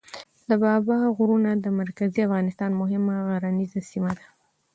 [0.49, 4.25] د بابا غرونه د مرکزي افغانستان مهمه غرنیزه سیمه ده.